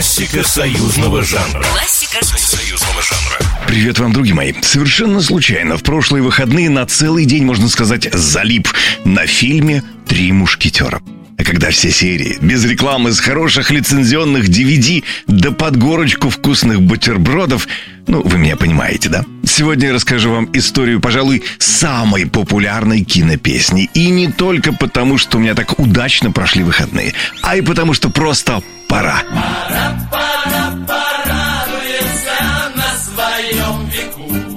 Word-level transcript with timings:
Классика 0.00 0.42
союзного 0.42 1.22
жанра. 1.22 1.62
Классика 1.62 2.24
союзного 2.24 3.02
жанра. 3.02 3.38
Привет 3.66 3.98
вам, 3.98 4.14
друзья 4.14 4.34
мои. 4.34 4.54
Совершенно 4.62 5.20
случайно 5.20 5.76
в 5.76 5.82
прошлые 5.82 6.22
выходные 6.22 6.70
на 6.70 6.86
целый 6.86 7.26
день, 7.26 7.44
можно 7.44 7.68
сказать, 7.68 8.08
залип 8.10 8.66
на 9.04 9.26
фильме 9.26 9.82
«Три 10.08 10.32
мушкетера». 10.32 11.02
А 11.36 11.44
когда 11.44 11.68
все 11.68 11.90
серии, 11.90 12.38
без 12.40 12.64
рекламы, 12.64 13.12
с 13.12 13.20
хороших 13.20 13.70
лицензионных 13.70 14.48
DVD, 14.48 15.04
да 15.26 15.50
под 15.50 15.76
горочку 15.76 16.30
вкусных 16.30 16.80
бутербродов, 16.80 17.68
ну, 18.06 18.22
вы 18.22 18.38
меня 18.38 18.56
понимаете, 18.56 19.10
да? 19.10 19.26
Сегодня 19.44 19.88
я 19.88 19.92
расскажу 19.92 20.30
вам 20.32 20.48
историю, 20.54 21.00
пожалуй, 21.00 21.42
самой 21.58 22.24
популярной 22.24 23.04
кинопесни. 23.04 23.90
И 23.92 24.08
не 24.08 24.32
только 24.32 24.72
потому, 24.72 25.18
что 25.18 25.36
у 25.36 25.40
меня 25.42 25.54
так 25.54 25.78
удачно 25.78 26.32
прошли 26.32 26.62
выходные, 26.62 27.12
а 27.42 27.56
и 27.56 27.60
потому, 27.60 27.92
что 27.92 28.08
просто 28.08 28.62
пора. 28.90 29.22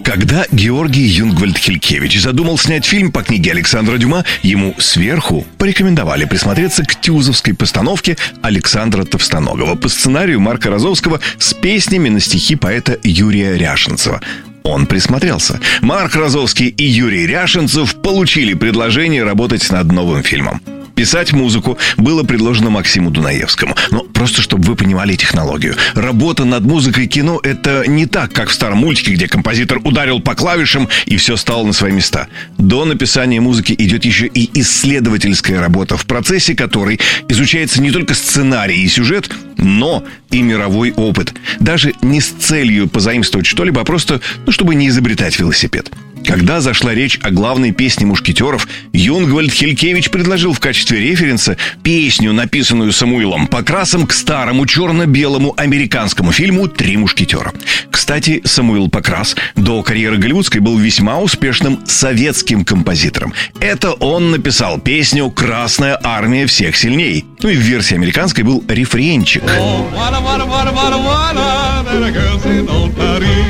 Когда 0.03 0.45
Георгий 0.51 1.07
Юнгвальд-Хелькевич 1.07 2.19
задумал 2.19 2.57
снять 2.57 2.85
фильм 2.85 3.11
по 3.11 3.23
книге 3.23 3.51
Александра 3.51 3.97
Дюма, 3.97 4.25
ему 4.41 4.75
сверху 4.79 5.45
порекомендовали 5.57 6.25
присмотреться 6.25 6.83
к 6.83 6.99
тюзовской 6.99 7.53
постановке 7.53 8.17
Александра 8.41 9.05
Товстоногова 9.05 9.75
по 9.75 9.87
сценарию 9.87 10.39
Марка 10.39 10.69
Розовского 10.69 11.19
с 11.37 11.53
песнями 11.53 12.09
на 12.09 12.19
стихи 12.19 12.55
поэта 12.55 12.97
Юрия 13.03 13.55
Ряшенцева. 13.55 14.21
Он 14.63 14.87
присмотрелся. 14.87 15.59
Марк 15.81 16.15
Розовский 16.15 16.67
и 16.67 16.83
Юрий 16.83 17.27
Ряшенцев 17.27 17.95
получили 18.01 18.53
предложение 18.53 19.23
работать 19.23 19.69
над 19.71 19.91
новым 19.91 20.23
фильмом. 20.23 20.61
Писать 20.95 21.33
музыку 21.33 21.77
было 21.97 22.23
предложено 22.23 22.69
Максиму 22.69 23.09
Дунаевскому. 23.09 23.75
Но 23.91 24.01
просто 24.01 24.41
чтобы 24.41 24.63
вы 24.65 24.75
понимали 24.75 25.15
технологию. 25.15 25.75
Работа 25.95 26.45
над 26.45 26.63
музыкой 26.63 27.07
кино— 27.07 27.39
это 27.43 27.83
не 27.87 28.05
так, 28.05 28.31
как 28.31 28.49
в 28.49 28.53
старом 28.53 28.79
мультике, 28.79 29.13
где 29.13 29.27
композитор 29.27 29.79
ударил 29.83 30.19
по 30.19 30.35
клавишам 30.35 30.87
и 31.05 31.17
все 31.17 31.35
стало 31.35 31.65
на 31.65 31.73
свои 31.73 31.91
места. 31.91 32.27
До 32.57 32.85
написания 32.85 33.41
музыки 33.41 33.75
идет 33.77 34.05
еще 34.05 34.27
и 34.27 34.49
исследовательская 34.59 35.59
работа, 35.59 35.97
в 35.97 36.05
процессе 36.05 36.55
которой 36.55 36.99
изучается 37.27 37.81
не 37.81 37.91
только 37.91 38.13
сценарий 38.13 38.83
и 38.83 38.87
сюжет, 38.87 39.29
но 39.63 40.03
и 40.29 40.41
мировой 40.41 40.91
опыт. 40.91 41.33
Даже 41.59 41.93
не 42.01 42.21
с 42.21 42.29
целью 42.29 42.87
позаимствовать 42.87 43.47
что-либо, 43.47 43.81
а 43.81 43.85
просто, 43.85 44.21
ну, 44.45 44.51
чтобы 44.51 44.75
не 44.75 44.89
изобретать 44.89 45.39
велосипед. 45.39 45.91
Когда 46.25 46.61
зашла 46.61 46.93
речь 46.93 47.19
о 47.21 47.31
главной 47.31 47.71
песне 47.71 48.05
мушкетеров, 48.05 48.67
Юнгвальд 48.93 49.51
Хелькевич 49.51 50.09
предложил 50.09 50.53
в 50.53 50.59
качестве 50.59 50.99
референса 50.99 51.57
песню, 51.83 52.31
написанную 52.31 52.93
Самуилом 52.93 53.47
Покрасом 53.47 54.07
к 54.07 54.13
старому 54.13 54.65
черно-белому 54.65 55.53
американскому 55.57 56.31
фильму 56.31 56.67
«Три 56.67 56.95
мушкетера». 56.95 57.51
Кстати, 57.91 58.41
Самуил 58.45 58.89
Покрас 58.89 59.35
до 59.55 59.83
карьеры 59.83 60.17
голливудской 60.17 60.61
был 60.61 60.77
весьма 60.77 61.19
успешным 61.19 61.79
советским 61.85 62.63
композитором. 62.63 63.33
Это 63.59 63.91
он 63.91 64.31
написал 64.31 64.79
песню 64.79 65.29
«Красная 65.29 65.99
армия 66.01 66.45
всех 66.45 66.77
сильней». 66.77 67.25
Ну 67.43 67.49
и 67.49 67.57
в 67.57 67.59
версии 67.59 67.95
американской 67.95 68.45
был 68.45 68.63
рефренчик. 68.69 69.43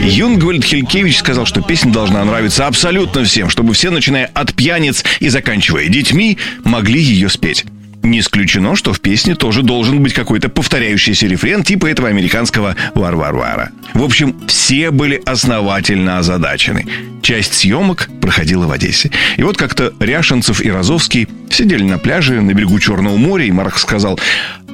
Юнгвальд 0.02 0.66
Хелькевич 0.66 1.19
сказал, 1.19 1.45
что 1.45 1.61
песня 1.61 1.94
должна 1.94 2.25
нравиться 2.25 2.66
абсолютно 2.66 3.23
всем, 3.23 3.50
чтобы 3.50 3.73
все, 3.73 3.91
начиная 3.91 4.25
от 4.33 4.55
пьяниц 4.55 5.05
и 5.19 5.30
заканчивая 5.30 5.88
детьми, 5.89 6.39
могли 6.63 7.02
ее 7.02 7.30
спеть. 7.30 7.66
Не 8.04 8.20
исключено, 8.20 8.76
что 8.76 8.92
в 8.92 9.00
песне 9.00 9.34
тоже 9.34 9.64
должен 9.64 10.04
быть 10.04 10.14
какой-то 10.14 10.50
повторяющийся 10.50 11.26
рефрен 11.26 11.64
типа 11.64 11.88
этого 11.88 12.09
американского 12.09 12.76
«Вар-вар-вара». 12.96 13.72
В 13.94 14.04
общем, 14.04 14.36
все 14.48 14.92
были 14.92 15.22
основательно 15.26 16.20
озадачены. 16.20 16.86
Часть 17.22 17.54
съемок 17.54 18.09
проходила 18.22 18.68
в 18.68 18.72
Одессе. 18.72 19.09
И 19.38 19.44
вот 19.44 19.56
как-то 19.56 19.94
Ряшенцев 20.02 20.62
и 20.62 20.69
Розовский 20.69 21.30
сидели 21.50 21.84
на 21.84 21.97
пляже 21.97 22.42
на 22.42 22.53
берегу 22.53 22.78
Черного 22.78 23.16
моря, 23.16 23.46
и 23.46 23.52
Марк 23.52 23.78
сказал, 23.78 24.19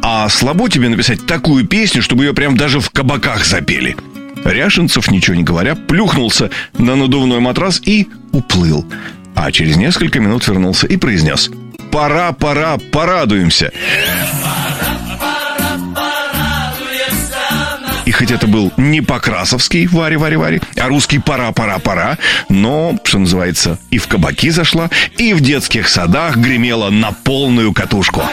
«А 0.02 0.28
слабо 0.28 0.68
тебе 0.68 0.90
написать 0.90 1.28
такую 1.28 1.68
песню, 1.68 2.02
чтобы 2.02 2.26
ее 2.26 2.34
прям 2.34 2.58
даже 2.58 2.80
в 2.80 2.90
кабаках 2.90 3.46
запели?» 3.46 3.96
Ряшенцев, 4.44 5.12
ничего 5.12 5.36
не 5.36 5.44
говоря, 5.44 5.76
плюхнулся 5.76 6.50
на 6.80 6.96
надувной 6.96 7.42
матрас 7.42 7.80
и 7.86 8.08
уплыл. 8.32 8.86
А 9.36 9.52
через 9.52 9.78
несколько 9.78 10.20
минут 10.20 10.48
вернулся 10.48 10.88
и 10.88 10.98
произнес 10.98 11.52
«Пора, 11.92 12.32
пора, 12.32 12.78
порадуемся!» 12.92 13.72
И 18.06 18.12
хоть 18.12 18.32
это 18.32 18.48
был 18.48 18.74
не 18.76 19.02
покрасовский 19.02 19.86
«Вари, 19.86 20.16
вари, 20.16 20.36
вари», 20.36 20.62
а 20.78 20.88
русский 20.88 21.20
«Пора, 21.20 21.52
пора, 21.52 21.78
пора», 21.78 22.18
но, 22.50 22.98
что 23.04 23.20
называется, 23.20 23.78
и 23.92 24.00
в 24.00 24.08
кабаки 24.08 24.50
зашла, 24.50 24.90
и 25.18 25.34
в 25.34 25.42
детских 25.42 25.88
садах 25.88 26.36
гремела 26.36 26.90
на 26.90 27.12
полную 27.12 27.72
катушку. 27.72 28.24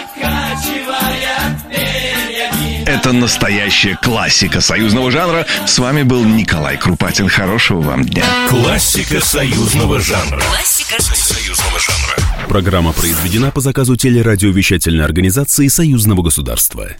Это 2.97 3.13
настоящая 3.13 3.99
классика 4.03 4.63
союзного 4.63 5.11
жанра. 5.11 5.45
С 5.67 5.79
вами 5.79 6.03
был 6.03 6.25
Николай 6.25 6.79
Крупатин. 6.79 7.29
Хорошего 7.29 7.83
вам 7.83 8.07
дня. 8.07 8.25
Классика 8.49 9.21
союзного 9.21 10.01
жанра. 10.01 10.41
Классика 10.41 11.03
союзного 11.03 11.79
жанра. 11.79 12.49
Программа 12.49 12.95
произведена 12.95 13.51
по 13.51 13.61
заказу 13.61 13.97
телерадиовещательной 13.97 15.05
организации 15.05 15.69
Союзного 15.69 16.23
государства. 16.23 16.97